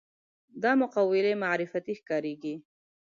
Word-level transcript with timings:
دا 0.63 0.71
مقولې 0.81 1.33
معرفتي 1.43 1.93
ښکارېږي 1.99 2.55